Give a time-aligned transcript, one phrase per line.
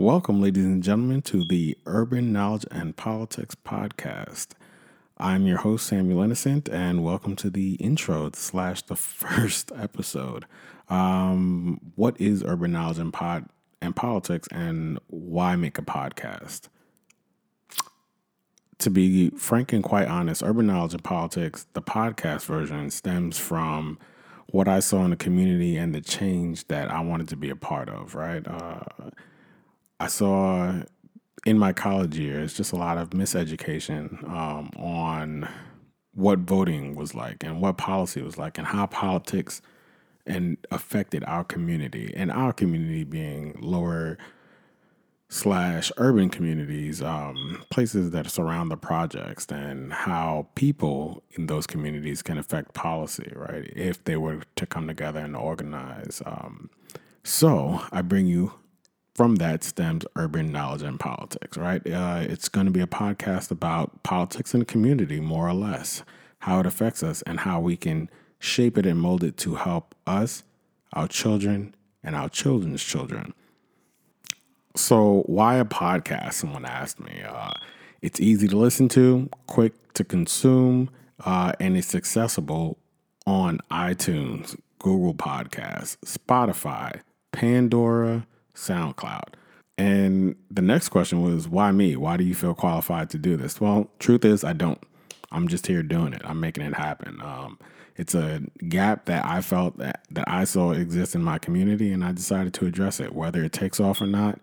[0.00, 4.52] Welcome, ladies and gentlemen, to the Urban Knowledge and Politics Podcast.
[5.18, 10.46] I'm your host, Samuel Innocent, and welcome to the intro slash the first episode.
[10.88, 13.44] Um, what is urban knowledge and pod
[13.82, 16.68] and politics, and why make a podcast?
[18.78, 23.98] To be frank and quite honest, urban knowledge and politics, the podcast version, stems from
[24.46, 27.56] what I saw in the community and the change that I wanted to be a
[27.56, 28.14] part of.
[28.14, 28.80] Right, uh,
[30.00, 30.82] I saw
[31.46, 35.48] in my college years just a lot of miseducation um, on
[36.14, 39.62] what voting was like and what policy was like and how politics
[40.26, 44.18] and affected our community and our community being lower
[45.28, 52.22] slash urban communities um, places that surround the projects and how people in those communities
[52.22, 56.68] can affect policy right if they were to come together and organize um,
[57.22, 58.52] so i bring you
[59.14, 61.84] from that stems urban knowledge and politics, right?
[61.86, 66.02] Uh, it's going to be a podcast about politics in the community, more or less,
[66.40, 69.94] how it affects us, and how we can shape it and mold it to help
[70.06, 70.44] us,
[70.92, 73.34] our children, and our children's children.
[74.76, 76.34] So, why a podcast?
[76.34, 77.22] Someone asked me.
[77.26, 77.50] Uh,
[78.00, 80.88] it's easy to listen to, quick to consume,
[81.24, 82.78] uh, and it's accessible
[83.26, 88.26] on iTunes, Google Podcasts, Spotify, Pandora,
[88.60, 89.34] SoundCloud.
[89.78, 91.96] And the next question was, why me?
[91.96, 93.60] Why do you feel qualified to do this?
[93.60, 94.78] Well, truth is, I don't.
[95.32, 96.22] I'm just here doing it.
[96.24, 97.20] I'm making it happen.
[97.22, 97.58] Um,
[97.96, 102.04] it's a gap that I felt that, that I saw exist in my community, and
[102.04, 103.14] I decided to address it.
[103.14, 104.40] Whether it takes off or not,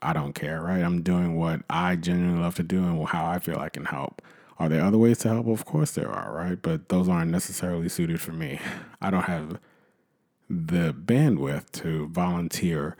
[0.00, 0.82] I don't care, right?
[0.82, 4.22] I'm doing what I genuinely love to do and how I feel I can help.
[4.58, 5.46] Are there other ways to help?
[5.48, 6.60] Of course there are, right?
[6.60, 8.60] But those aren't necessarily suited for me.
[9.00, 9.58] I don't have
[10.48, 12.96] the bandwidth to volunteer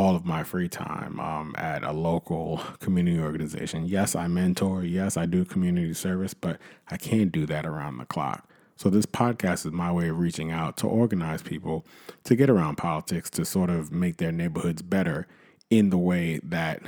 [0.00, 3.84] all of my free time um, at a local community organization.
[3.84, 4.82] Yes, I mentor.
[4.82, 8.48] Yes, I do community service, but I can't do that around the clock.
[8.76, 11.84] So, this podcast is my way of reaching out to organize people
[12.24, 15.26] to get around politics to sort of make their neighborhoods better
[15.68, 16.80] in the way that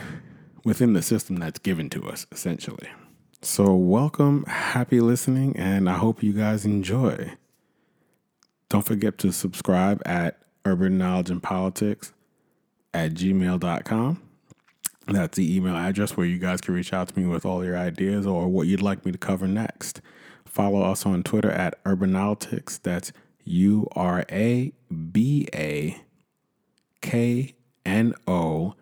[0.65, 2.89] within the system that's given to us, essentially.
[3.43, 7.34] So, welcome, happy listening, and I hope you guys enjoy.
[8.71, 12.15] Don't forget to subscribe at Urban Knowledge and Politics
[12.94, 14.22] at gmail.com.
[15.06, 17.76] That's the email address where you guys can reach out to me with all your
[17.76, 20.00] ideas or what you'd like me to cover next.
[20.44, 22.81] Follow us on Twitter at Urbaknolitics.
[22.82, 23.12] That's
[23.44, 24.72] U R A
[25.10, 25.97] B A
[27.00, 27.54] K
[27.84, 28.75] N O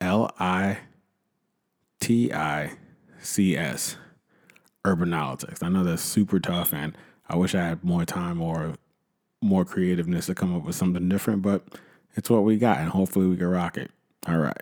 [0.00, 0.78] L I
[2.00, 2.72] T I
[3.20, 3.96] C S.
[4.84, 5.62] Urbaknolitics.
[5.62, 6.96] I know that's super tough, and
[7.28, 8.74] I wish I had more time or
[9.40, 11.64] more creativeness to come up with something different, but
[12.14, 13.90] it's what we got, and hopefully we can rock it.
[14.26, 14.60] All right.